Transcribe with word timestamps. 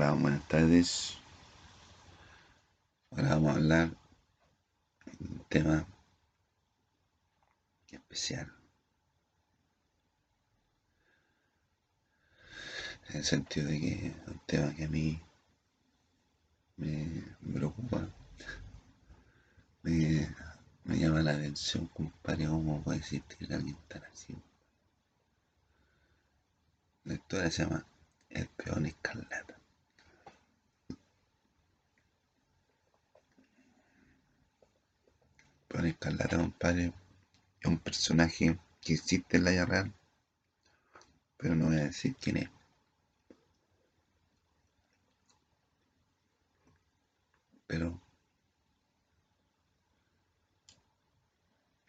Hola, 0.00 0.12
buenas 0.12 0.46
tardes. 0.46 1.18
Ahora 3.10 3.30
vamos 3.30 3.50
a 3.50 3.54
hablar 3.56 3.88
de 5.18 5.26
un 5.28 5.44
tema 5.48 5.88
especial. 7.90 8.48
En 13.08 13.16
el 13.16 13.24
sentido 13.24 13.66
de 13.66 13.80
que 13.80 14.06
es 14.06 14.28
un 14.28 14.40
tema 14.46 14.72
que 14.76 14.84
a 14.84 14.88
mí 14.88 15.20
me 16.76 17.24
preocupa, 17.52 18.08
me, 19.82 20.28
llama 20.84 21.22
la 21.22 21.32
atención, 21.32 21.88
compadre, 21.88 22.46
cómo 22.46 22.84
puede 22.84 22.98
existir 22.98 23.52
alguien 23.52 23.76
tan 23.88 24.04
así. 24.04 24.36
La 27.02 27.14
historia 27.14 27.50
se 27.50 27.64
llama 27.64 27.84
El 28.30 28.46
peón 28.46 28.86
escarlata. 28.86 29.57
Escarlata, 35.90 36.36
compadre, 36.36 36.92
es 37.60 37.66
un 37.68 37.78
personaje 37.78 38.58
que 38.80 38.94
existe 38.94 39.36
en 39.36 39.44
la 39.44 39.50
vida 39.50 39.66
real, 39.66 39.92
pero 41.36 41.54
no 41.54 41.66
voy 41.66 41.76
a 41.76 41.84
decir 41.84 42.14
quién 42.20 42.38
es. 42.38 42.50
Pero 47.66 48.00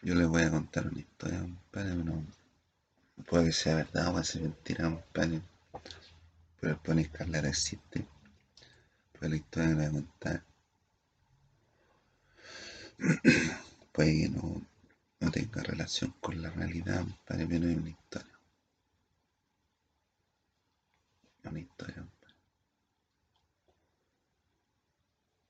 yo 0.02 0.16
les 0.16 0.28
voy 0.28 0.44
a 0.44 0.52
contar 0.52 0.88
una 0.88 1.00
historia, 1.00 1.40
compadre, 1.40 1.96
no, 1.96 2.26
puede 3.28 3.46
que 3.46 3.52
sea 3.54 3.76
verdad 3.76 4.08
o 4.10 4.12
puede 4.14 4.26
ser 4.26 4.42
mentira, 4.42 4.84
compadre. 4.86 5.42
Pero 6.60 6.74
el 6.74 6.80
peón 6.80 7.00
escarlata 7.00 7.48
existe. 7.50 8.06
Pero 9.14 9.30
la 9.30 9.36
historia 9.36 9.70
que 9.70 9.76
les 9.76 9.92
voy 9.92 10.00
a 10.00 10.04
contar 10.04 10.44
puede 14.00 14.18
que 14.18 14.30
no, 14.30 14.62
no 15.20 15.30
tenga 15.30 15.62
relación 15.62 16.14
con 16.22 16.42
la 16.42 16.50
realidad, 16.52 17.02
compadre, 17.02 17.48
pero 17.48 17.68
es 17.68 17.78
una 17.78 17.90
historia. 17.90 18.40
Una 21.44 21.60
historia. 21.60 22.08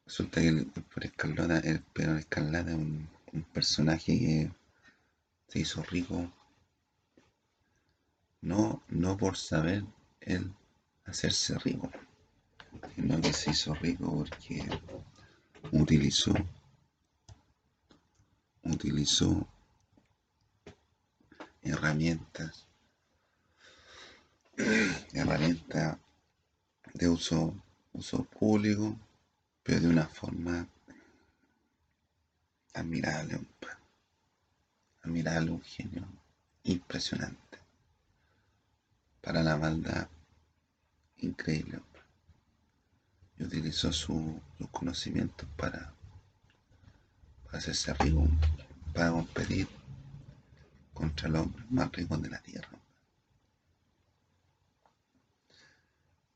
Resulta 0.04 0.42
que 0.42 0.48
el, 0.48 0.66
peón 0.66 1.04
escarlata, 1.04 1.60
el 1.60 2.18
escarlata 2.18 2.72
es 2.72 2.76
un, 2.76 3.08
un 3.34 3.44
personaje 3.44 4.18
que 4.18 4.52
se 5.48 5.60
hizo 5.60 5.84
rico 5.84 6.34
no, 8.42 8.82
no 8.88 9.16
por 9.16 9.38
saber 9.38 9.84
él 10.22 10.52
hacerse 11.06 11.56
rico, 11.60 11.92
sino 12.96 13.22
que 13.22 13.32
se 13.32 13.52
hizo 13.52 13.76
rico 13.76 14.12
porque 14.12 14.68
utilizó, 15.72 16.34
utilizó 18.64 19.48
herramientas, 21.62 22.66
herramientas 25.14 25.98
de 26.94 27.08
uso, 27.10 27.54
uso 27.94 28.24
público, 28.26 28.98
pero 29.64 29.80
de 29.82 29.88
una 29.88 30.08
forma 30.08 30.68
admirable, 32.74 33.36
compadre. 33.38 33.78
admirable, 35.04 35.52
un 35.52 35.62
genio 35.62 36.06
impresionante 36.64 37.58
para 39.22 39.44
la 39.44 39.58
maldad 39.58 40.08
increíble. 41.18 41.80
Y 43.38 43.44
utilizó 43.44 43.92
su- 43.94 44.42
sus 44.58 44.70
conocimientos 44.70 45.48
para 45.56 45.94
hacerse 47.52 47.94
rico, 47.96 48.28
para 48.94 49.12
competir 49.12 49.68
contra 50.94 51.30
los 51.30 51.42
hombres 51.44 51.72
más 51.72 51.92
ricos 51.92 52.22
de 52.22 52.30
la 52.30 52.40
tierra. 52.40 52.70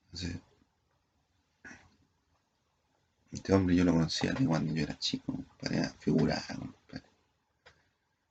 Entonces, 0.05 0.41
este 3.31 3.51
hombre 3.53 3.75
yo 3.75 3.83
lo 3.83 3.93
conocía 3.93 4.31
de 4.33 4.45
cuando 4.45 4.73
yo 4.73 4.83
era 4.83 4.97
chico, 4.97 5.43
para 5.59 5.89
figurar, 5.99 6.41
compadre. 6.55 7.03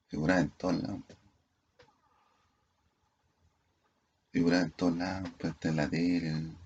figuraba 0.06 0.40
en 0.40 0.50
todos 0.50 0.82
lados. 0.82 1.00
Figuraba 4.30 4.62
en 4.62 4.70
todos 4.70 4.96
lados, 4.96 5.30
pues, 5.38 5.54
en 5.62 5.76
la 5.76 5.88
tele, 5.88 6.56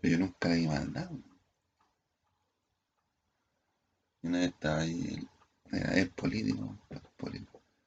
pero 0.00 0.12
yo 0.12 0.18
nunca 0.18 0.48
le 0.48 0.54
di 0.56 0.66
nada. 0.66 1.10
Y 4.22 4.26
una 4.28 4.38
vez 4.38 4.48
estaba 4.48 4.78
ahí, 4.78 5.28
él 5.72 6.10
político. 6.10 6.78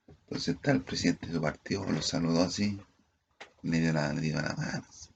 Entonces 0.08 0.56
está 0.56 0.72
el 0.72 0.82
presidente 0.82 1.28
de 1.28 1.34
su 1.34 1.42
partido, 1.42 1.86
lo 1.86 2.02
saludó 2.02 2.42
así, 2.42 2.80
le 3.62 3.80
dio 3.80 3.94
la, 3.94 4.12
le 4.14 4.22
dio 4.22 4.42
la 4.42 4.56
mano, 4.56 4.86
así, 4.90 5.10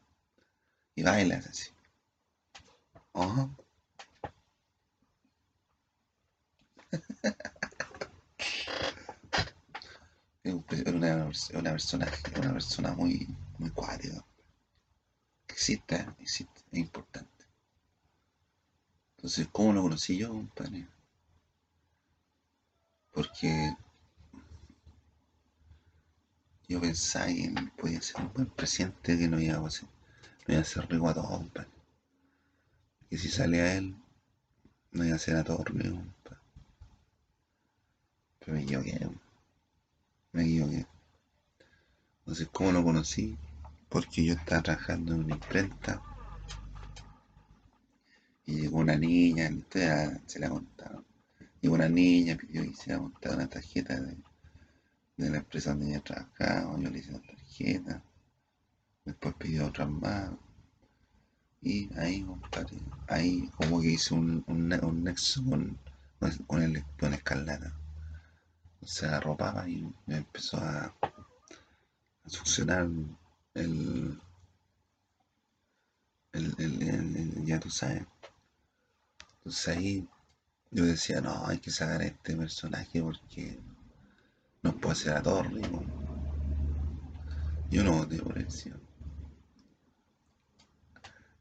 y 0.96 1.04
baila 1.04 1.38
así. 1.38 1.72
Ajá. 3.14 3.50
Es 10.42 10.54
una, 10.88 11.30
una 11.54 11.72
persona, 11.72 12.12
una 12.38 12.54
persona 12.54 12.94
muy, 12.94 13.28
muy 13.58 13.70
cuática. 13.72 14.26
Existe, 15.48 16.08
existe, 16.18 16.62
es 16.72 16.80
importante. 16.80 17.46
Entonces, 19.18 19.48
¿cómo 19.52 19.74
lo 19.74 19.82
conocí 19.84 20.18
yo, 20.18 20.30
compadre? 20.30 20.88
Porque 23.20 23.76
yo 26.70 26.80
pensaba 26.80 27.26
que 27.26 27.54
podía 27.78 28.02
ser 28.02 28.22
un 28.22 28.32
buen 28.32 28.48
presidente 28.48 29.18
que 29.18 29.28
no 29.28 29.38
iba 29.42 29.58
a 29.58 29.68
hacer, 29.68 29.90
no 30.48 30.54
iba 30.54 30.60
a 30.60 30.62
hacer 30.62 30.88
rico 30.90 31.10
a 31.10 31.14
todos. 31.14 31.44
Que 33.10 33.18
si 33.18 33.28
salía 33.28 33.76
él, 33.76 33.94
no 34.94 35.04
iba 35.04 35.16
a 35.16 35.18
hacer 35.18 35.36
a 35.36 35.44
todos 35.44 35.66
rico, 35.66 35.98
compadre. 35.98 36.40
Pero 38.40 38.54
me 38.54 38.62
equivoqué, 38.64 39.10
me 40.32 40.44
equivoqué. 40.44 40.88
Entonces, 42.20 42.48
¿cómo 42.54 42.72
lo 42.72 42.86
conocí? 42.86 43.38
Porque 43.90 44.24
yo 44.24 44.36
estaba 44.36 44.62
trabajando 44.62 45.14
en 45.14 45.26
una 45.26 45.34
imprenta 45.34 46.02
y 48.46 48.62
llegó 48.62 48.78
una 48.78 48.96
niña, 48.96 49.50
historia 49.50 50.22
se 50.26 50.40
la 50.40 50.50
contaron. 50.50 51.09
Llegó 51.62 51.76
una 51.76 51.88
niña, 51.90 52.36
pidió 52.36 52.64
que 52.64 52.74
le 52.92 52.98
montara 52.98 53.36
una 53.36 53.48
tarjeta 53.48 54.00
de, 54.00 54.18
de 55.18 55.30
la 55.30 55.38
empresa 55.38 55.70
donde 55.72 55.90
ella 55.90 56.00
trabajaba, 56.00 56.80
yo 56.80 56.90
le 56.90 56.98
hice 57.00 57.12
la 57.12 57.20
tarjeta, 57.20 58.04
después 59.04 59.36
pidió 59.38 59.66
otras 59.68 59.90
más, 59.90 60.32
y 61.62 61.90
ahí, 61.98 62.22
compadre, 62.24 62.78
ahí 63.08 63.50
como 63.56 63.80
que 63.80 63.92
hice 63.92 64.14
un, 64.14 64.44
un, 64.48 64.74
un 64.84 65.04
nexo 65.06 65.42
con, 65.44 65.78
con, 66.48 66.62
el 66.62 66.84
con 67.00 67.14
escarlata. 67.14 67.74
Se 68.82 69.06
arropaba 69.06 69.70
y 69.70 69.90
empezó 70.08 70.58
a, 70.58 70.94
a 72.24 72.30
succionar 72.30 72.88
el, 73.54 74.18
el, 76.34 76.56
el- 76.58 76.82
el- 76.82 77.46
ya 77.46 77.60
tú 77.60 77.70
sabes. 77.70 78.04
Entonces 79.40 79.68
ahí 79.78 80.08
yo 80.72 80.86
decía, 80.86 81.22
no, 81.22 81.48
hay 81.48 81.58
que 81.60 81.72
sacar 81.72 82.02
a 82.02 82.06
este 82.06 82.36
personaje 82.36 83.02
porque 83.02 83.60
no 84.62 84.76
puede 84.76 84.96
ser 84.96 85.18
a 85.18 85.24
todos 85.24 85.48
rico. 85.52 85.84
Yo 87.72 87.84
no 87.84 87.98
voté 87.98 88.22
por 88.22 88.38
él, 88.38 88.52
sí. 88.52 88.72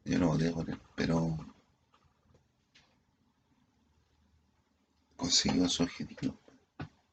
Yo 0.04 0.18
no 0.18 0.28
voté 0.28 0.50
por 0.50 0.68
él, 0.70 0.80
pero 0.94 1.36
consiguió 5.16 5.68
su 5.68 5.82
objetivo. 5.82 6.38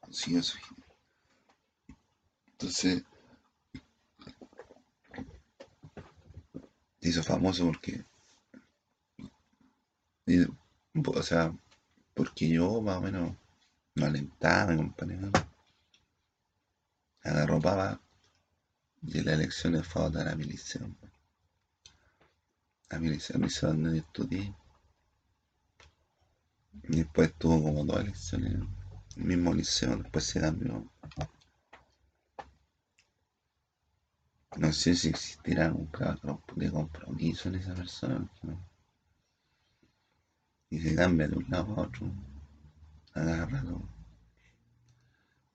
Consiguió 0.00 0.42
su 0.42 0.56
objetivo. 0.56 0.86
Entonces 2.52 3.04
se 7.00 7.08
hizo 7.10 7.22
famoso 7.22 7.66
porque, 7.66 8.02
o 11.04 11.22
sea, 11.22 11.54
porque 12.16 12.48
yo 12.48 12.80
más 12.80 12.96
o 12.96 13.02
menos 13.02 13.36
lo 13.94 14.06
alentaba, 14.06 14.68
me 14.68 14.74
acompañaba, 14.74 15.46
agarropaba 17.22 18.00
y 19.02 19.18
en 19.18 19.26
las 19.26 19.34
elecciones 19.34 19.86
fue 19.86 20.02
a 20.02 20.04
votar 20.06 20.28
a 20.28 20.34
mi 20.34 20.44
liceo. 20.44 20.88
A 22.88 22.98
mi 22.98 23.10
liceo, 23.10 23.36
a 23.36 23.38
mi 23.38 23.44
liceo 23.44 23.68
donde 23.68 23.98
estudié. 23.98 24.54
Y 26.84 26.96
después 26.96 27.34
tuvo 27.34 27.62
como 27.62 27.84
dos 27.84 28.00
elecciones 28.00 28.54
el 29.16 29.24
mismo 29.24 29.52
liceo, 29.52 29.96
después 29.98 30.24
se 30.24 30.40
cambió. 30.40 30.90
No 34.56 34.72
sé 34.72 34.94
si 34.94 35.08
existirá 35.08 35.70
un 35.70 35.90
de 36.54 36.70
compromiso 36.70 37.50
en 37.50 37.56
esa 37.56 37.74
persona, 37.74 38.26
no, 38.42 38.75
y 40.76 40.80
se 40.80 40.94
cambia 40.94 41.26
de 41.26 41.36
un 41.36 41.46
lado 41.48 41.74
a 41.74 41.80
otro, 41.80 42.06
agárralo. 43.14 43.88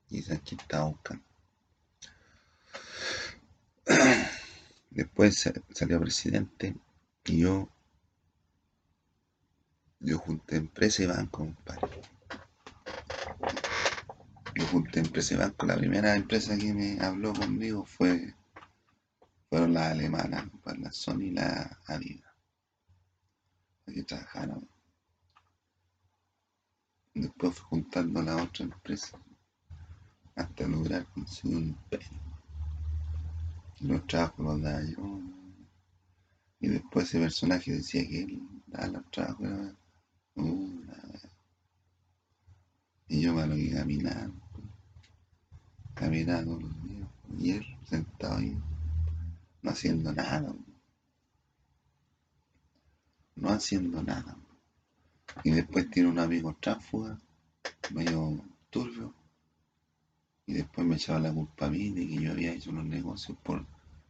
Y 0.10 0.24
se 0.24 0.34
está 0.34 0.84
buscando. 0.86 1.24
Después 4.90 5.48
salió 5.76 6.02
presidente 6.02 6.76
y 7.26 7.42
yo, 7.42 7.70
yo 10.00 10.18
junté 10.18 10.56
empresa 10.56 11.04
y 11.04 11.06
banco, 11.06 11.46
compadre. 11.46 12.02
Yo 14.56 14.66
junté 14.72 15.02
empresa 15.02 15.36
y 15.36 15.38
banco. 15.38 15.68
La 15.68 15.78
primera 15.78 16.16
empresa 16.16 16.58
que 16.58 16.74
me 16.74 17.00
habló 17.00 17.32
conmigo 17.34 17.86
fue 17.86 18.34
fueron 19.50 19.76
las 19.76 19.92
alemanas, 19.92 20.48
la 20.80 20.92
Sony 20.92 21.26
y 21.26 21.32
la 21.32 21.80
Adidas. 21.86 22.34
Aquí 23.86 24.02
trabajaron. 24.02 24.68
Después 27.14 27.56
fui 27.56 27.66
juntando 27.70 28.22
la 28.22 28.42
otra 28.42 28.66
empresa 28.66 29.20
hasta 30.36 30.68
lograr 30.68 31.06
conseguir 31.08 31.58
un 31.58 31.64
imperio. 31.70 32.20
Los 33.82 34.08
trabajos 34.08 34.46
los 34.46 34.62
daba 34.62 34.84
yo. 34.84 35.20
Y 36.60 36.68
después 36.68 37.08
ese 37.08 37.20
personaje 37.20 37.74
decía 37.74 38.08
que 38.08 38.24
él 38.24 38.42
daba 38.68 38.88
los 38.88 39.12
trabajos. 39.12 39.76
y 43.08 43.22
yo 43.22 43.34
me 43.34 43.46
lo 43.48 43.58
iba 43.58 43.80
caminando. 43.80 44.42
Caminando 45.94 46.60
los 46.60 46.84
días. 46.84 47.10
Y 47.38 47.52
él 47.52 47.66
sentado 47.84 48.38
ahí 48.38 48.58
no 49.62 49.72
haciendo 49.72 50.12
nada. 50.14 50.54
No 53.36 53.50
haciendo 53.50 54.02
nada. 54.02 54.41
Y 55.44 55.52
después 55.52 55.90
tiene 55.90 56.10
un 56.10 56.20
amigo 56.20 56.56
tránsfuga, 56.60 57.20
medio 57.94 58.44
turbio, 58.70 59.14
y 60.46 60.54
después 60.54 60.86
me 60.86 60.96
echaba 60.96 61.20
la 61.20 61.34
culpa 61.34 61.68
a 61.68 61.70
mí 61.70 61.92
de 61.92 62.08
que 62.08 62.16
yo 62.16 62.32
había 62.32 62.54
hecho 62.54 62.72
los 62.72 62.84
negocios 62.84 63.38
por, 63.44 63.66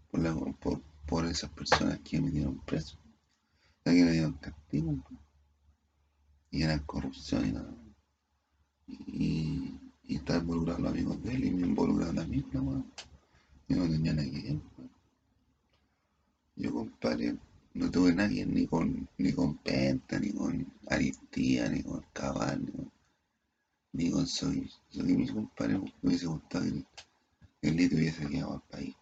por, 0.10 0.82
por, 1.06 1.26
esas 1.26 1.50
personas 1.52 2.00
que 2.00 2.20
me 2.20 2.32
dieron 2.32 2.58
preso. 2.60 2.98
O 2.98 3.84
sea, 3.84 3.94
que 3.94 4.06
le 4.06 4.12
dieron 4.12 4.34
castigo. 4.34 4.96
Y 6.50 6.64
era 6.64 6.80
corrupción 6.80 7.46
y 7.48 7.52
nada. 7.52 7.74
Y, 8.88 9.80
y 10.08 10.16
estaba 10.16 10.40
involucrado 10.40 10.80
los 10.80 10.92
amigos 10.92 11.24
de 11.24 11.34
él 11.34 11.46
y 11.46 11.52
me 11.52 11.68
involucraron 11.68 12.20
a 12.20 12.26
mí, 12.26 12.44
no, 12.54 12.86
Yo 13.68 13.78
no 13.78 13.84
tenía 13.84 14.14
nada 14.14 14.30
que 14.30 14.42
ver. 14.42 14.60
Yo, 16.56 16.74
compadre, 16.74 17.38
no 17.74 17.90
tuve 17.90 18.14
nadie 18.14 18.46
ni 18.46 18.68
con, 18.68 19.08
ni 19.18 19.32
con 19.32 19.58
Penta, 19.58 20.20
ni 20.20 20.32
con 20.34 20.74
Aristía, 20.88 21.70
ni 21.70 21.82
con 21.84 22.06
Cabal, 22.14 22.62
ni 23.94 24.12
con, 24.12 24.28
Soy. 24.28 24.70
Soy 24.90 25.14
mi 25.16 25.28
compadre 25.28 25.78
me 25.78 25.92
hubiese 26.04 26.26
gustado 26.28 26.66
que 27.62 27.70
el 27.70 27.76
litro 27.76 27.98
hubiese 27.98 28.28
quedado 28.28 28.54
al 28.54 28.62
país. 28.62 28.96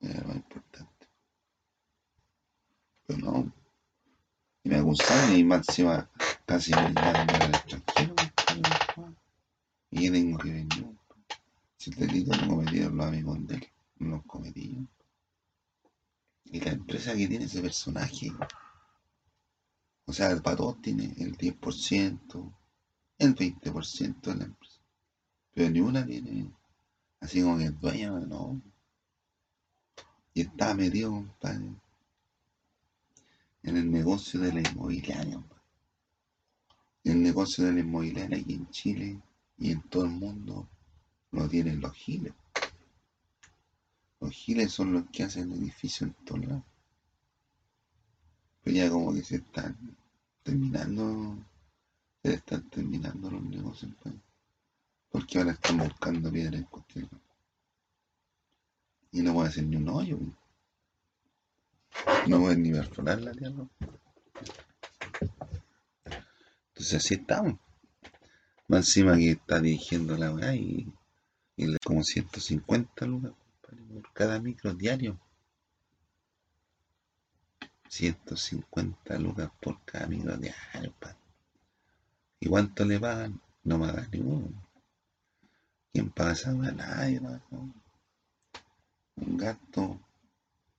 Era 0.00 0.20
lo 0.20 0.28
más 0.28 0.36
importante. 0.36 1.08
Pero 3.06 3.18
no. 3.18 3.52
Y 4.64 4.68
me 4.68 4.76
acusaron 4.76 5.36
y 5.36 5.44
más 5.44 5.68
encima 5.68 6.10
casi 6.44 6.72
me 6.74 6.88
llevaron 6.88 7.30
al 7.30 7.54
extranjero. 7.54 8.14
Y 9.90 10.06
yo 10.06 10.12
tengo 10.12 10.38
que 10.38 10.52
venir. 10.52 10.96
Si 11.78 11.90
el 11.90 11.96
delito 11.96 12.36
lo 12.36 12.48
cometieron 12.48 12.96
los 12.96 13.06
amigos 13.06 13.46
de 13.46 13.54
él, 13.54 13.68
no 14.00 14.16
lo 14.16 14.22
cometí. 14.22 14.86
Y 16.56 16.60
la 16.60 16.70
empresa 16.70 17.14
que 17.14 17.28
tiene 17.28 17.44
ese 17.44 17.60
personaje, 17.60 18.32
o 20.06 20.12
sea, 20.14 20.34
para 20.40 20.56
todos 20.56 20.80
tiene 20.80 21.12
el 21.18 21.36
10%, 21.36 22.54
el 23.18 23.34
20% 23.34 24.20
de 24.22 24.36
la 24.36 24.44
empresa. 24.44 24.80
Pero 25.52 25.68
ni 25.68 25.80
una 25.80 26.06
tiene 26.06 26.50
así 27.20 27.42
como 27.42 27.58
que 27.58 27.64
es 27.64 27.78
dueño, 27.78 28.18
no. 28.20 28.62
Y 30.32 30.40
está 30.40 30.72
metido, 30.72 31.10
compadre, 31.10 31.74
en 33.62 33.76
el 33.76 33.90
negocio 33.90 34.40
de 34.40 34.54
la 34.54 34.60
inmobiliaria. 34.66 35.44
El 37.04 37.22
negocio 37.22 37.66
de 37.66 37.74
la 37.74 37.80
inmobiliaria 37.80 38.38
aquí 38.38 38.54
en 38.54 38.70
Chile 38.70 39.20
y 39.58 39.72
en 39.72 39.82
todo 39.90 40.04
el 40.04 40.12
mundo 40.12 40.66
lo 41.32 41.46
tienen 41.50 41.82
los 41.82 41.92
giles. 41.92 42.32
Los 44.20 44.32
giles 44.32 44.72
son 44.72 44.92
los 44.92 45.10
que 45.10 45.24
hacen 45.24 45.52
edificios 45.52 46.02
en 46.02 46.14
todos 46.24 46.46
lados. 46.46 46.64
Pero 48.62 48.76
ya 48.76 48.90
como 48.90 49.12
que 49.12 49.22
se 49.22 49.36
están 49.36 49.96
terminando, 50.42 51.38
se 52.22 52.34
están 52.34 52.68
terminando 52.70 53.30
los 53.30 53.42
negocios. 53.42 53.92
Pues. 54.02 54.14
Porque 55.10 55.38
ahora 55.38 55.52
están 55.52 55.78
buscando 55.78 56.32
piedra 56.32 56.56
en 56.56 56.64
cualquier 56.64 57.08
Y 59.12 59.20
no 59.20 59.34
voy 59.34 59.46
a 59.46 59.48
hacer 59.48 59.64
ni 59.64 59.76
un 59.76 59.88
hoyo. 59.88 60.18
Pues. 60.18 62.28
No 62.28 62.40
voy 62.40 62.56
ni 62.56 62.72
perforar 62.72 63.20
la 63.20 63.32
tierra. 63.32 63.68
Entonces 66.68 66.94
así 66.94 67.14
estamos. 67.14 67.58
Más 68.68 68.88
encima 68.88 69.16
que 69.16 69.32
está 69.32 69.60
dirigiendo 69.60 70.16
la 70.16 70.32
weá 70.32 70.56
y, 70.56 70.92
y 71.56 71.76
como 71.84 72.02
150 72.02 73.06
lucas 73.06 73.32
por 73.66 74.12
cada 74.12 74.40
micro 74.40 74.74
diario. 74.74 75.18
150 77.88 79.18
lucas 79.18 79.50
por 79.60 79.80
cada 79.84 80.06
micro 80.06 80.36
diario, 80.36 80.92
¿Y 82.40 82.48
cuánto 82.48 82.84
le 82.84 83.00
pagan? 83.00 83.40
No 83.64 83.78
me 83.78 83.88
pagan 83.88 84.10
ninguno. 84.10 84.48
¿Quién 85.92 86.10
paga 86.10 86.32
esa? 86.32 86.52
Nadie 86.52 87.20
Un 89.16 89.36
gasto 89.36 89.98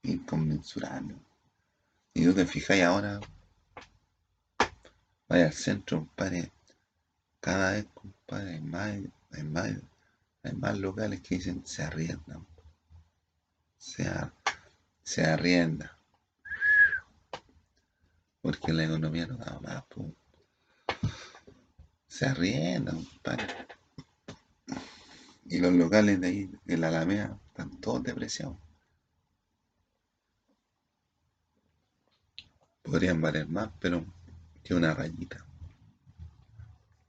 inconmensurable. 0.02 1.16
Y 2.14 2.24
tú 2.24 2.34
te 2.34 2.46
fijáis 2.46 2.84
ahora, 2.84 3.20
vaya 5.28 5.46
al 5.46 5.52
centro, 5.52 5.98
compadre, 5.98 6.52
cada 7.40 7.72
vez, 7.72 7.86
compadre, 7.94 8.54
hay 8.54 8.60
más, 8.60 8.90
hay 9.32 9.42
más, 9.42 9.72
hay 10.42 10.52
más 10.52 10.78
locales 10.78 11.20
que 11.20 11.36
dicen 11.36 11.66
se 11.66 11.82
arriendan 11.82 12.46
se, 15.02 15.24
arrienda. 15.24 15.98
Porque 18.42 18.72
la 18.72 18.84
economía 18.84 19.26
no 19.26 19.36
da 19.36 19.58
más. 19.60 19.84
Se 22.06 22.26
arrienda, 22.26 22.92
compadre. 22.92 23.46
Y 25.46 25.58
los 25.58 25.72
locales 25.72 26.20
de 26.20 26.26
ahí, 26.26 26.50
de 26.64 26.76
la 26.76 26.88
Alameda, 26.88 27.38
están 27.48 27.80
todos 27.80 28.02
depreciados. 28.02 28.56
Podrían 32.82 33.20
valer 33.20 33.48
más, 33.48 33.70
pero 33.80 34.04
que 34.62 34.74
una 34.74 34.94
rayita. 34.94 35.44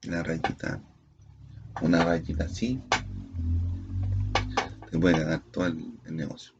Una 0.07 0.23
rayita. 0.23 0.81
Una 1.81 2.03
rayita 2.03 2.45
así. 2.45 2.81
Te 4.89 4.97
puede 4.97 5.19
ganar 5.19 5.43
todo 5.51 5.67
el 5.67 6.15
negocio. 6.15 6.58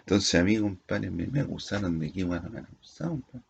Entonces 0.00 0.34
a 0.40 0.44
mí, 0.44 0.58
compadre, 0.58 1.10
me, 1.10 1.26
me 1.26 1.40
acusaron 1.40 1.98
de 1.98 2.10
que 2.12 2.24
bueno, 2.24 2.48
me 2.50 2.60
acusaron, 2.60 3.20
compadre. 3.20 3.44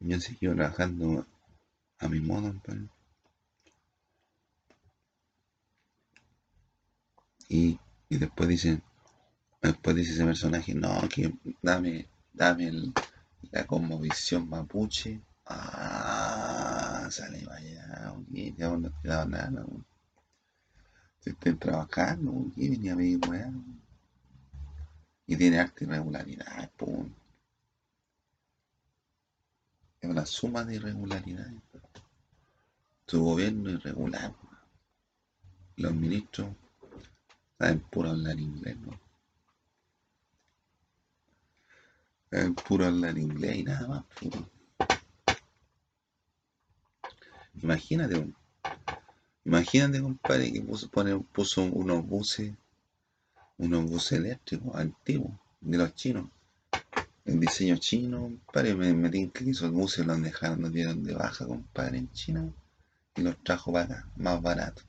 Yo 0.00 0.20
seguí 0.20 0.46
trabajando 0.48 1.26
a 1.98 2.08
mi 2.08 2.20
modo. 2.20 2.54
Y, 7.48 7.78
y 8.08 8.18
después 8.18 8.48
dicen, 8.48 8.82
después 9.62 9.96
dice 9.96 10.12
ese 10.12 10.24
personaje, 10.24 10.74
no, 10.74 11.08
que 11.08 11.32
dame, 11.62 12.08
dame 12.32 12.68
el, 12.68 12.92
la 13.50 13.66
conmovisión 13.66 14.48
mapuche. 14.48 15.20
Ah, 15.46 17.08
sale 17.10 17.44
vaya, 17.46 18.14
ya 18.56 18.68
no 18.68 18.90
te 18.90 19.08
dado 19.08 19.28
nada, 19.28 19.64
Se 21.20 21.30
estén 21.30 21.58
trabajando, 21.58 22.30
ok, 22.30 22.54
venía 22.56 22.92
a 22.92 22.96
mi 22.96 23.16
weá. 23.16 23.50
Y 25.28 25.36
tiene 25.36 25.60
arte 25.60 25.84
irregularidad, 25.84 26.70
pum. 26.70 27.12
Es 30.00 30.08
una 30.08 30.24
suma 30.24 30.64
de 30.64 30.76
irregularidades. 30.76 31.60
Su 33.06 33.22
gobierno 33.22 33.68
irregular. 33.68 34.34
Los 35.76 35.94
ministros 35.94 36.48
saben 37.58 37.80
puro 37.80 38.08
hablar 38.08 38.40
inglés, 38.40 38.78
¿no? 38.78 38.98
Saben 42.30 42.54
puro 42.54 42.86
hablar 42.86 43.18
inglés 43.18 43.56
y 43.56 43.64
nada 43.64 43.86
más, 43.86 44.04
puro. 44.18 44.48
Imagínate, 47.62 48.32
imagínate, 49.44 50.00
compadre, 50.00 50.50
que 50.50 50.62
puso, 50.62 50.88
puso 51.32 51.62
unos 51.64 52.06
buses 52.06 52.54
unos 53.58 53.84
buses 53.90 54.12
eléctricos 54.12 54.74
antiguos 54.74 55.32
de 55.60 55.78
los 55.78 55.94
chinos 55.94 56.28
el 57.28 57.40
diseño 57.40 57.76
chino, 57.76 58.20
compadre, 58.22 58.74
me, 58.74 58.94
me 58.94 59.10
tinca 59.10 59.44
que 59.44 59.50
esos 59.50 59.70
buses 59.70 60.06
los 60.06 60.20
dejaron, 60.22 60.62
los 60.62 60.72
dieron 60.72 61.04
de 61.04 61.14
baja, 61.14 61.46
compadre, 61.46 61.98
en 61.98 62.10
China, 62.12 62.50
y 63.14 63.20
los 63.20 63.36
trajo 63.44 63.70
para 63.70 63.84
acá, 63.84 64.08
más 64.16 64.40
barato. 64.40 64.82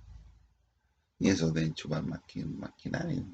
Y 1.19 1.27
esos 1.29 1.53
deben 1.53 1.73
chupar 1.73 2.01
más 2.03 2.21
que, 2.25 2.45
más 2.45 2.71
que 2.81 2.89
nadie. 2.89 3.25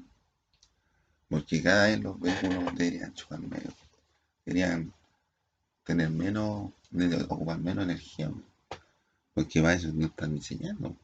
Porque 1.28 1.62
cada 1.62 1.86
vez 1.86 2.00
los 2.00 2.18
vehículos 2.18 2.74
deberían 2.74 3.14
chupar 3.14 3.38
menos, 3.38 3.74
deberían 4.44 4.92
tener 5.84 6.10
menos, 6.10 6.72
ocupar 7.28 7.60
menos 7.60 7.84
energía, 7.84 8.32
porque 9.34 9.62
para 9.62 9.74
eso 9.74 9.92
no 9.94 10.06
están 10.06 10.34
diseñando. 10.34 10.96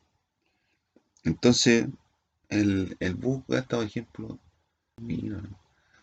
Entonces, 1.23 1.87
el, 2.61 2.97
el 3.00 3.14
bus 3.14 3.42
gasta, 3.49 3.76
por 3.76 3.87
ejemplo, 3.87 4.38
mira, 5.00 5.40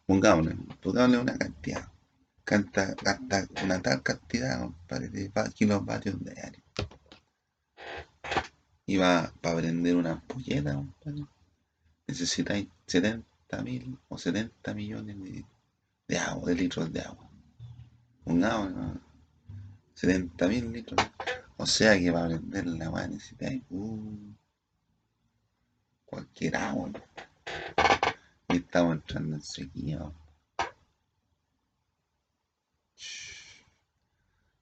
pongámosle, 0.07 0.55
pongámosle 0.81 1.17
una 1.19 1.37
cantidad, 1.37 1.87
canta, 2.43 2.95
gasta 3.03 3.47
una 3.63 3.81
tal 3.81 4.03
cantidad, 4.03 4.61
compadre, 4.61 5.09
de 5.09 5.29
va- 5.29 5.49
kilovatios 5.49 6.19
diarios. 6.23 6.63
Y 8.85 8.97
va 8.97 9.31
para 9.41 9.57
prender 9.57 9.95
una 9.95 10.11
ampolleta, 10.13 10.73
compadre, 10.75 11.25
necesitáis 12.07 12.67
70 12.87 13.63
mil 13.63 13.97
o 14.09 14.17
70 14.17 14.73
millones 14.73 15.17
de, 15.23 15.45
de 16.07 16.17
agua, 16.17 16.49
de 16.49 16.55
litros 16.55 16.91
de 16.91 17.01
agua. 17.01 17.29
Pongamos, 18.23 18.71
¿no? 18.73 19.01
70 19.95 20.47
mil 20.47 20.71
litros. 20.71 20.99
O 21.57 21.65
sea 21.65 21.99
que 21.99 22.11
para 22.11 22.27
prender 22.29 22.67
la 22.67 22.85
agua 22.85 23.07
necesitáis 23.07 23.61
uh, 23.69 24.33
cualquier 26.09 26.55
agua. 26.55 26.89
Y 28.47 28.57
estamos 28.57 28.95
entrando 28.95 29.35
en 29.35 29.41
sequía. 29.41 30.11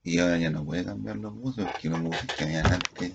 Y 0.04 0.20
ahora 0.20 0.38
ya 0.38 0.50
no 0.50 0.64
puede 0.64 0.86
cambiar 0.86 1.18
los 1.18 1.34
buses, 1.34 1.66
porque 1.66 1.90
los 1.90 2.02
buses 2.02 2.28
que 2.38 2.44
habían 2.44 2.66
antes 2.68 3.14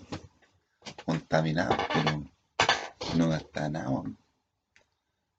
contaminados, 1.05 1.77
pero 1.93 2.23
no 3.17 3.29
gastaban 3.29 3.77
agua. 3.77 4.05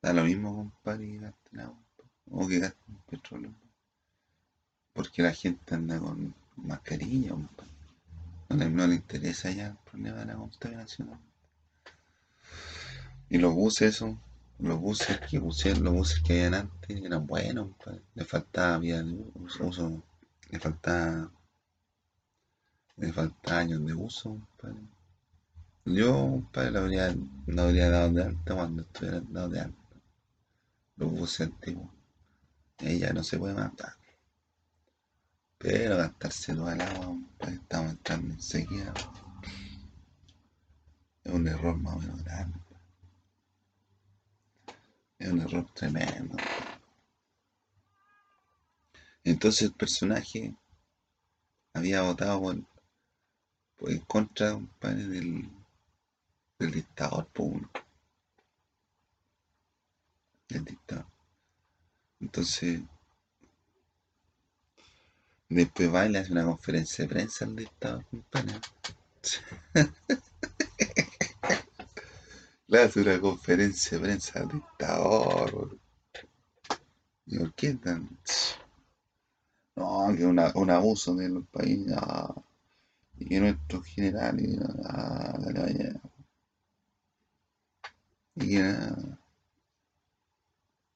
Da 0.01 0.13
lo 0.13 0.23
mismo, 0.23 0.55
compadre, 0.55 1.07
que 1.07 1.17
gasten 1.19 1.59
agua. 1.59 1.83
O 2.31 2.47
que 2.47 2.59
gasten 2.59 2.95
petróleo. 3.09 3.53
Porque 4.93 5.21
la 5.21 5.33
gente 5.33 5.75
anda 5.75 5.99
con 5.99 6.33
mascarilla, 6.55 7.31
compadre. 7.31 7.71
No 8.49 8.69
no 8.69 8.87
le 8.87 8.95
interesa 8.95 9.49
ya 9.51 9.67
el 9.67 9.77
problema 9.77 10.19
de 10.19 10.25
la 10.25 10.35
contaminación. 10.35 11.32
Y 13.33 13.39
los 13.39 13.55
buses, 13.55 13.95
eso, 13.95 14.15
los 14.59 14.79
buses 14.79 15.19
que 15.21 15.41
pusieron, 15.41 15.83
los 15.83 15.93
buses 15.95 16.21
que 16.21 16.33
habían 16.33 16.53
antes 16.53 17.03
eran 17.03 17.25
buenos, 17.25 17.69
compadre. 17.69 18.03
Le 18.13 18.25
faltaba 18.25 18.77
de 18.77 19.01
uso, 19.33 19.65
uso, 19.65 20.03
le 20.51 20.59
faltaba, 20.59 21.31
le 22.97 23.11
faltaba 23.11 23.57
años 23.57 23.83
de 23.87 23.93
uso, 23.95 24.29
compadre. 24.29 24.83
Yo, 25.83 26.13
compadre, 26.13 26.69
lo 26.69 26.79
habría, 26.81 27.15
no 27.47 27.61
habría 27.63 27.89
dado 27.89 28.11
de 28.11 28.23
alta 28.23 28.53
cuando 28.53 28.83
estuvieran 28.83 29.33
dado 29.33 29.49
de 29.49 29.61
alta. 29.61 29.95
Los 30.97 31.11
buses 31.11 31.47
antiguos. 31.47 31.89
Y 32.81 32.99
ya 32.99 33.13
no 33.13 33.23
se 33.23 33.39
puede 33.39 33.55
matar. 33.55 33.95
Pero 35.57 35.97
gastarse 35.97 36.53
toda 36.53 36.75
el 36.75 36.81
agua, 36.81 37.17
estamos 37.47 37.93
entrando 37.93 38.31
en 38.31 38.41
sequía. 38.43 38.93
Es 41.23 41.33
un 41.33 41.47
error 41.47 41.75
más 41.77 41.95
o 41.95 41.99
menos 41.99 42.23
grande. 42.23 42.62
Es 45.23 45.31
un 45.31 45.39
error 45.39 45.65
tremendo. 45.73 46.35
Entonces 49.23 49.61
el 49.61 49.71
personaje 49.71 50.53
había 51.73 52.01
votado 52.01 52.41
por, 52.41 53.89
en 53.89 53.99
contra, 53.99 54.51
compadre, 54.51 55.07
del, 55.07 55.49
del 56.59 56.71
dictador, 56.71 57.29
uno. 57.37 57.71
Del 60.49 60.65
dictador. 60.65 61.05
Entonces, 62.19 62.81
después 65.47 65.93
va 65.93 66.05
y 66.05 66.17
hace 66.17 66.33
una 66.33 66.43
conferencia 66.43 67.05
de 67.05 67.13
prensa 67.13 67.45
al 67.45 67.55
dictador, 67.55 68.05
compadre. 68.07 68.59
Le 72.73 72.79
hace 72.81 72.99
una 73.01 73.21
conferencia 73.21 73.97
de 73.97 74.03
prensa 74.03 74.39
al 74.41 74.49
dictador. 74.49 75.77
¿Y 77.25 77.37
por 77.37 77.53
qué 77.53 77.73
tan? 77.73 78.07
No, 79.79 80.11
que 80.17 80.25
una, 80.25 80.51
un 80.55 80.71
abuso 80.71 81.13
de 81.15 81.29
los 81.29 81.45
países. 81.45 81.93
ah, 81.95 82.33
y 83.19 83.25
que 83.27 83.39
nuestros 83.39 83.85
generales. 83.85 84.59
Ah, 84.85 85.37
dale, 85.39 85.61
vaya. 85.61 86.01
Y 88.35 88.47
que 88.49 88.59
nada. 88.61 89.17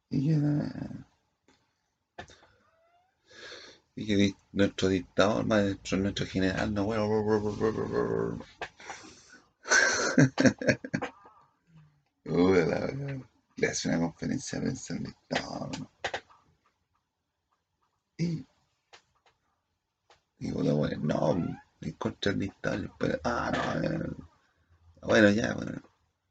Y 0.10 0.18
que 0.28 0.36
nada. 0.36 1.08
Y 3.98 4.06
que 4.08 4.16
di- 4.16 4.36
nuestro 4.54 4.88
dictador, 4.88 5.46
nuestro, 5.46 5.98
nuestro 5.98 6.26
general, 6.26 6.74
no 6.74 6.86
bueno. 6.86 8.40
Uy, 12.30 12.58
la 12.58 12.80
verdad. 12.80 13.22
Le 13.56 13.68
hace 13.68 13.90
una 13.90 14.00
conferencia 14.00 14.60
dictador. 14.60 15.80
¿no? 15.80 15.92
Y 18.18 18.46
digo, 20.40 20.62
lo 20.62 20.76
bueno, 20.76 20.98
no, 21.04 21.58
en 21.82 21.92
contra 21.94 22.34
dictador. 22.34 22.92
Pero, 23.00 23.20
ah, 23.24 23.52
no, 23.54 24.28
bueno, 25.08 25.30
ya, 25.30 25.54
bueno. 25.54 25.82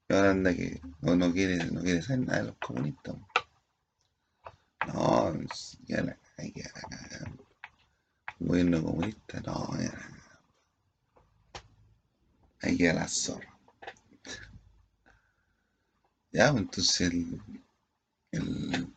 Y 0.08 0.14
ahora 0.14 0.30
anda 0.30 0.54
que 0.54 0.80
no, 1.00 1.16
no 1.16 1.32
quiere, 1.32 1.64
no 1.70 1.80
quiere 1.82 2.02
saber 2.02 2.26
nada 2.26 2.38
de 2.40 2.46
los 2.48 2.56
comunistas. 2.58 3.16
No, 4.86 5.32
ya 5.86 6.02
la, 6.02 6.18
hay 6.36 6.52
que 6.52 6.62
la. 6.62 7.32
Gobierno 8.38 8.82
comunista, 8.82 9.40
no, 9.40 9.68
ya 9.80 9.92
la. 9.92 10.16
Hay 12.62 12.76
que 12.76 12.90
a 12.90 12.94
la 12.94 13.08
zorra. 13.08 13.55
Ya, 16.36 16.52
pues 16.52 16.62
entonces 16.62 17.00
el, 17.00 17.40
el, 18.32 18.88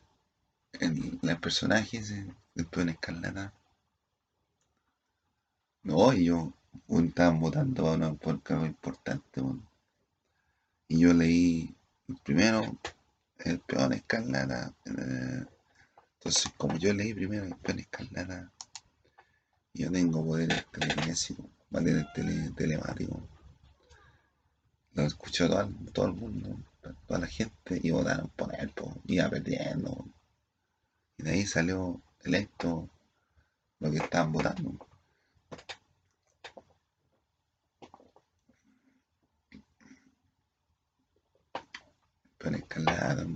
el, 0.79 1.19
el 1.23 1.39
personaje 1.39 2.03
se, 2.03 2.25
después 2.55 2.77
de 2.77 2.83
una 2.83 2.91
escalada. 2.93 3.53
No, 5.83 6.13
y 6.13 6.23
yo, 6.23 6.53
bueno, 6.87 7.09
estaban 7.09 7.41
votando 7.41 7.83
por, 8.17 8.35
una- 8.35 8.41
algo 8.55 8.65
importante. 8.65 9.41
Y 10.89 10.99
yo 10.99 11.13
leí 11.13 11.73
primero 12.25 12.61
el 13.39 13.59
peón 13.61 13.93
escalada. 13.93 14.73
eh, 14.85 15.45
Entonces, 16.15 16.51
como 16.57 16.77
yo 16.77 16.93
leí 16.93 17.13
primero 17.13 17.45
el 17.45 17.55
peón 17.57 17.79
escalada, 17.79 18.51
yo 19.73 19.91
tengo 19.91 20.23
poderes 20.23 20.63
telekinésicos, 20.71 21.47
poderes 21.71 22.05
tele, 22.13 22.51
telemáticos. 22.55 23.23
Lo 24.93 25.01
escuchó 25.01 25.47
todo, 25.49 25.61
el- 25.61 25.91
todo 25.91 26.05
el 26.05 26.13
mundo, 26.13 26.55
toda 26.81 27.19
la 27.19 27.27
gente, 27.27 27.79
y 27.81 27.91
votaron 27.91 28.29
por 28.29 28.53
él, 28.55 28.73
iba 29.05 29.29
perdiendo. 29.29 30.05
Y 31.17 31.23
de 31.23 31.31
ahí 31.31 31.45
salió 31.45 32.01
electo 32.23 32.89
lo 33.79 33.91
que 33.91 33.97
estaban 33.97 34.31
votando. 34.31 34.87
Peón 42.37 42.55
escalada. 42.55 43.27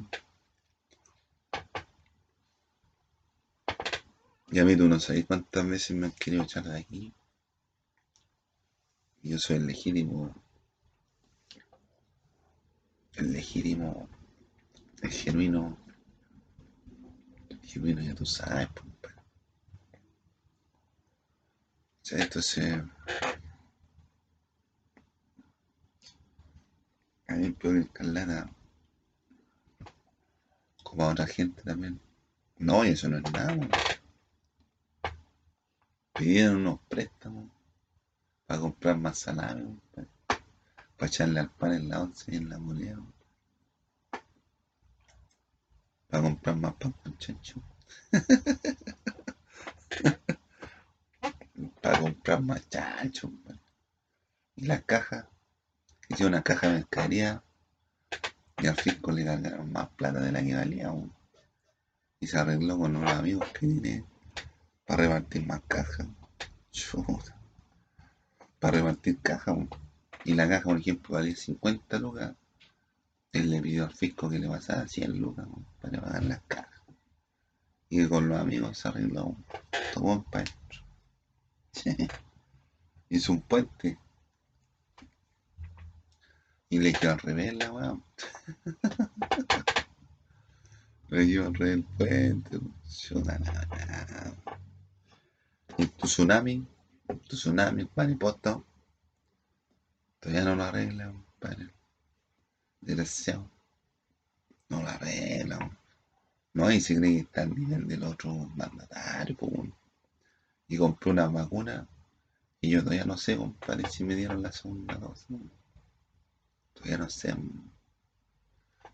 Y 4.51 4.59
a 4.59 4.65
mí 4.65 4.75
tú 4.75 4.87
no 4.87 4.99
sabes 4.99 5.25
cuántas 5.25 5.67
veces 5.67 5.97
me 5.97 6.05
han 6.05 6.11
querido 6.11 6.43
echar 6.43 6.63
de 6.63 6.79
aquí. 6.79 7.13
Yo 9.23 9.39
soy 9.39 9.55
el 9.55 9.65
legítimo, 9.65 10.42
el 13.15 13.33
legítimo, 13.33 14.07
el 15.01 15.11
genuino, 15.11 15.77
el 17.49 17.59
genuino, 17.61 18.01
ya 18.01 18.15
tú 18.15 18.25
sabes, 18.25 18.67
compadre. 18.69 19.15
O 22.01 22.05
sea, 22.05 22.23
entonces, 22.23 22.83
a 27.27 27.35
mí 27.35 27.51
peor 27.51 27.89
como 30.83 31.03
a 31.03 31.11
otra 31.11 31.25
gente 31.25 31.63
también. 31.63 31.99
No, 32.57 32.85
y 32.85 32.89
eso 32.89 33.09
no 33.09 33.17
es 33.17 33.31
nada, 33.31 33.53
weón. 33.53 33.69
Pidieron 36.13 36.57
unos 36.57 36.79
préstamos 36.87 37.49
para 38.45 38.59
comprar 38.61 38.97
más 38.97 39.17
salame, 39.17 39.63
compadre, 39.63 40.09
para 40.97 41.07
echarle 41.07 41.39
al 41.39 41.49
pan 41.49 41.73
en 41.73 41.89
la 41.89 42.01
once 42.01 42.31
y 42.31 42.37
en 42.37 42.49
la 42.49 42.57
moneda. 42.57 42.99
Para 46.09 46.23
comprar 46.23 46.55
más 46.55 46.73
pan 46.75 46.93
con 47.03 47.17
chancho. 47.17 47.61
para 51.81 51.99
comprar 51.99 52.41
más 52.41 52.69
chancho. 52.69 53.29
Man. 53.29 53.59
Y 54.55 54.67
la 54.67 54.81
caja. 54.81 55.27
Hice 56.09 56.25
una 56.25 56.43
caja 56.43 56.67
de 56.67 56.73
mercadería. 56.75 57.43
Y 58.59 58.67
al 58.67 58.75
fisco 58.75 59.11
le 59.11 59.23
ganaron 59.23 59.71
más 59.71 59.89
plata 59.89 60.19
de 60.19 60.31
la 60.31 60.43
que 60.43 60.55
valía. 60.55 60.91
Man. 60.91 61.11
Y 62.19 62.27
se 62.27 62.37
arregló 62.37 62.77
con 62.77 62.95
unos 62.95 63.11
amigos 63.11 63.47
que 63.49 63.59
tiene 63.59 64.05
para 64.85 65.03
repartir 65.03 65.45
más 65.45 65.61
cajas. 65.67 66.07
Para 68.59 68.77
repartir 68.77 69.19
cajas. 69.21 69.57
Y 70.25 70.33
la 70.33 70.47
caja, 70.47 70.63
por 70.63 70.77
ejemplo, 70.77 71.15
valía 71.15 71.35
50 71.35 71.99
lucas. 71.99 72.33
Él 73.31 73.49
le 73.49 73.61
pidió 73.61 73.85
al 73.85 73.93
fisco 73.93 74.29
que 74.29 74.39
le 74.39 74.47
pasara 74.47 74.87
100 74.87 75.19
lucas 75.19 75.45
weón, 75.47 75.65
para 75.81 76.01
pagar 76.01 76.23
las 76.23 76.41
cajas. 76.47 76.81
Y 77.89 78.07
con 78.07 78.29
los 78.29 78.39
amigos 78.39 78.77
se 78.77 78.87
arregló. 78.87 79.25
weón. 79.25 79.45
Tomó 79.93 80.23
para 80.23 80.45
adentro. 80.45 80.81
Hizo 83.09 83.33
un 83.33 83.41
puente. 83.41 83.97
Y 86.69 86.79
le 86.79 86.93
quedó 86.93 87.11
al 87.11 87.19
revés 87.19 87.53
la 87.53 87.71
weá. 87.71 87.97
Le 91.09 91.27
quedó 91.27 91.45
al 91.47 91.53
revés 91.53 91.75
el 91.75 91.83
puente. 91.83 92.59
Y 95.77 95.85
tsunami, 95.85 96.65
tu 97.27 97.35
tsunami, 97.35 97.85
panipoto. 97.85 98.65
Todavía 100.23 100.45
no 100.45 100.55
lo 100.55 100.63
arregla, 100.63 101.11
compadre. 101.11 101.69
Desgraciado. 102.79 103.45
No 104.69 104.81
lo 104.81 104.87
arregla. 104.87 105.57
weón. 105.57 105.77
No, 106.53 106.71
y 106.71 106.79
se 106.79 106.95
cree 106.95 107.15
que 107.15 107.19
está 107.19 107.41
al 107.41 107.53
nivel 107.53 107.89
del 107.89 108.03
otro 108.03 108.31
mandatario, 108.55 109.35
pues. 109.35 109.51
Y 110.69 110.77
compré 110.77 111.11
una 111.11 111.27
vacuna 111.27 111.85
y 112.61 112.69
yo 112.69 112.81
todavía 112.81 113.03
no 113.03 113.17
sé, 113.17 113.35
compadre, 113.35 113.89
si 113.89 114.05
me 114.05 114.15
dieron 114.15 114.41
la 114.41 114.53
segunda 114.53 114.95
dosis. 114.95 115.27
Todavía 116.73 116.99
no 116.99 117.09
sé. 117.09 117.35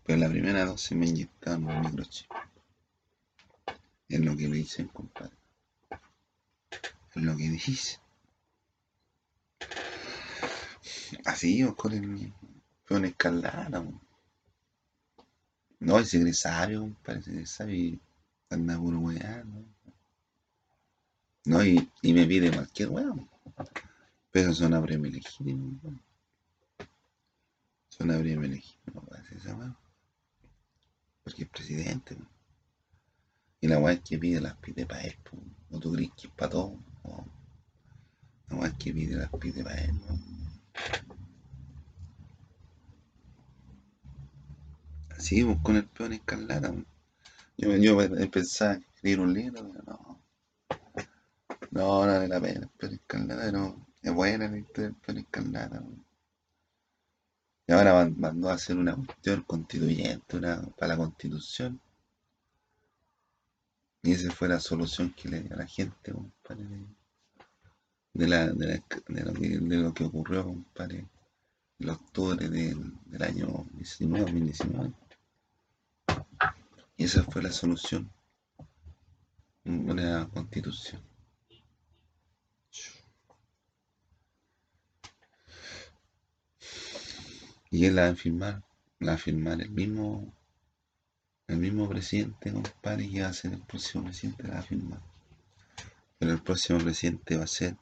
Pero 0.02 0.18
la 0.18 0.28
primera 0.28 0.64
dosis 0.64 0.98
me 0.98 1.06
inyectaron 1.06 1.66
un 1.66 1.80
microchip. 1.80 2.28
Es 4.08 4.18
lo 4.18 4.36
que 4.36 4.48
me 4.48 4.56
dicen, 4.56 4.88
compadre. 4.88 5.36
Es 7.14 7.22
lo 7.22 7.36
que 7.36 7.50
dicen. 7.50 7.99
Así, 11.24 11.64
con 11.76 11.92
el 11.92 12.32
peón 12.86 13.04
escalada. 13.04 13.84
No, 15.80 16.00
y 16.00 16.04
se 16.04 16.20
cree 16.20 16.34
sabio, 16.34 16.80
compadre, 16.80 17.22
se 17.22 17.30
cree 17.30 17.46
sabio 17.46 17.76
y 17.76 18.00
anda 18.50 18.78
puro 18.78 18.98
weando. 18.98 19.64
No, 21.46 21.64
y, 21.64 21.90
y 22.02 22.12
me 22.12 22.26
pide 22.26 22.50
cualquier 22.50 22.90
weón. 22.90 23.28
Pero 24.30 24.54
son 24.54 24.74
a 24.74 24.82
premio 24.82 25.10
legítimo, 25.10 25.78
weón. 25.82 26.02
Son 27.88 28.10
a 28.10 28.18
premio 28.18 28.48
legítimo, 28.48 29.02
no 29.10 29.36
esa 29.36 29.54
weón. 29.56 29.76
Porque 31.24 31.44
es 31.44 31.48
presidente. 31.48 32.16
Y 33.60 33.68
la 33.68 33.78
weá 33.78 34.00
que 34.00 34.18
pide 34.18 34.40
las 34.40 34.56
pide 34.56 34.86
para 34.86 35.02
él, 35.02 35.16
po. 35.24 35.38
¿O 35.70 35.78
tú 35.78 35.92
crees 35.92 36.10
que 36.16 36.28
para 36.28 36.50
todo? 36.50 36.78
No. 37.04 37.26
La 38.48 38.56
weá 38.56 38.76
que 38.76 38.92
pide 38.92 39.16
las 39.16 39.30
pide 39.30 39.64
para 39.64 39.80
él, 39.82 39.92
weón. 39.92 40.49
Así, 45.16 45.44
pues, 45.44 45.58
con 45.62 45.76
el 45.76 45.86
peón 45.86 46.14
escarlata, 46.14 46.68
weón. 46.70 46.84
Yo, 47.58 47.76
yo 47.76 48.30
pensaba 48.30 48.74
escribir 48.74 49.20
un 49.20 49.34
libro, 49.34 49.68
pero 49.70 49.84
no. 49.86 50.22
No, 51.72 52.06
no 52.06 52.12
vale 52.12 52.28
la 52.28 52.40
pena 52.40 52.60
el 52.60 52.68
peón 52.68 52.92
escarlata, 52.94 53.50
no. 53.50 53.86
Es 54.02 54.12
buena 54.12 54.46
la 54.48 54.58
historia 54.58 54.90
del 54.90 54.96
peón 55.00 55.18
escarlata, 55.18 55.80
weón. 55.80 56.04
Y 57.66 57.72
ahora 57.72 57.94
man- 57.94 58.16
mandó 58.18 58.50
a 58.50 58.52
hacer 58.52 58.76
una 58.76 58.94
cuestión 58.94 59.44
constituyente, 59.44 60.36
una, 60.36 60.60
para 60.76 60.88
la 60.88 60.98
constitución. 60.98 61.80
Y 64.02 64.12
esa 64.12 64.30
fue 64.30 64.46
la 64.46 64.60
solución 64.60 65.14
que 65.14 65.30
le 65.30 65.40
dio 65.40 65.54
a 65.54 65.60
la 65.60 65.66
gente, 65.66 66.12
compadre, 66.12 66.66
de, 68.14 68.28
la, 68.28 68.46
de, 68.52 68.66
la- 69.08 69.22
lo, 69.24 69.32
que, 69.34 69.48
de 69.58 69.76
lo 69.78 69.92
que 69.92 70.04
ocurrió, 70.04 70.44
compadre, 70.44 71.06
el 71.80 71.90
octubre 71.90 72.48
del, 72.48 72.92
del 73.06 73.22
año 73.22 73.66
19, 73.72 74.24
2019. 74.26 74.92
Y 76.96 77.04
esa 77.04 77.24
fue 77.24 77.42
la 77.42 77.50
solución, 77.50 78.10
una 79.64 80.28
constitución. 80.28 81.00
Y 87.70 87.86
él 87.86 87.94
la 87.96 88.02
va 88.02 88.08
a 88.10 88.14
firmar, 88.16 88.62
la 88.98 89.12
va 89.12 89.14
a 89.14 89.18
firmar 89.18 89.62
el 89.62 89.70
mismo, 89.70 90.30
el 91.48 91.58
mismo 91.58 91.88
presidente, 91.88 92.52
compadre, 92.52 93.08
que 93.10 93.22
va 93.22 93.28
a 93.28 93.32
ser 93.34 93.52
el 93.52 93.60
próximo 93.60 94.04
presidente, 94.04 94.42
la 94.44 94.54
va 94.54 94.60
a 94.60 94.62
firmar. 94.62 95.00
Pero 96.18 96.32
el 96.32 96.42
próximo 96.42 96.78
presidente 96.78 97.36
va 97.36 97.44
a 97.44 97.48
ser 97.48 97.76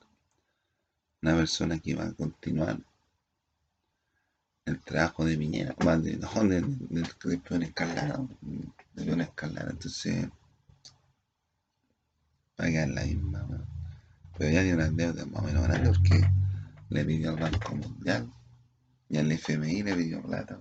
una 1.23 1.35
persona 1.35 1.79
que 1.79 1.95
va 1.95 2.05
a 2.05 2.13
continuar 2.13 2.79
el 4.65 4.81
trabajo 4.81 5.25
de 5.25 5.37
Piñera, 5.37 5.75
más 5.85 6.03
de, 6.03 6.17
no, 6.17 6.29
de, 6.45 6.61
de, 6.61 7.65
escalada, 7.65 8.21
de 8.95 9.05
peón 9.05 9.21
escalada, 9.23 9.71
entonces 9.71 10.29
va 12.61 12.67
a 12.67 12.87
la 12.87 13.05
misma. 13.05 13.47
Pero 14.37 14.51
ya 14.51 14.63
tiene 14.63 14.75
unas 14.75 14.97
deudas 14.97 15.27
más 15.29 15.43
o 15.43 15.47
menos 15.47 15.63
grandes 15.65 15.99
porque 15.99 16.21
le 16.91 17.05
pidió 17.05 17.31
al 17.31 17.37
Banco 17.37 17.75
Mundial 17.75 18.33
y 19.09 19.17
al 19.17 19.33
FMI 19.33 19.83
le 19.83 19.97
pidió 19.97 20.23
plata, 20.23 20.61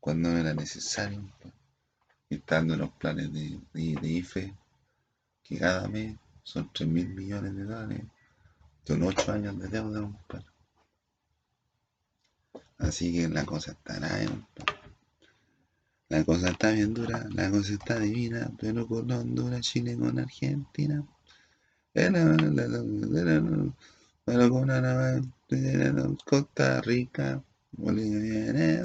cuando 0.00 0.30
no 0.30 0.38
era 0.38 0.52
necesario, 0.52 1.18
weón. 1.18 1.54
y 2.28 2.34
está 2.34 2.56
dando 2.56 2.76
los 2.76 2.90
planes 2.90 3.32
de, 3.32 3.60
IFE 3.72 4.54
que 5.44 5.58
cada 5.58 5.86
mes 5.88 6.16
son 6.42 6.70
3 6.72 6.88
mil 6.88 7.08
millones 7.10 7.54
de 7.54 7.64
dólares, 7.64 8.02
son 8.84 9.02
8 9.02 9.32
años 9.32 9.58
de 9.58 9.68
deuda, 9.68 10.00
compadre. 10.00 10.46
Así 12.78 13.12
que 13.12 13.28
la 13.28 13.44
cosa 13.44 13.76
grave, 13.84 14.26
compadre. 14.26 14.82
La 16.08 16.24
cosa 16.24 16.50
está 16.50 16.72
bien 16.72 16.92
dura, 16.92 17.26
la 17.30 17.50
cosa 17.50 17.72
está 17.72 17.98
divina, 17.98 18.50
pero 18.60 18.86
con 18.86 19.10
Honduras, 19.10 19.62
Chile, 19.62 19.96
con 19.96 20.18
Argentina. 20.18 21.02
Pero 21.94 22.12
con 24.50 26.16
Costa 26.26 26.80
Rica, 26.82 27.42
Bolivia, 27.72 28.82